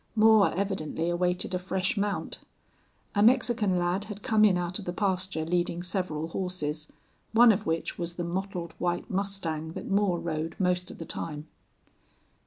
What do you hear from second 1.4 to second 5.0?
a fresh mount. A Mexican lad had come in out of the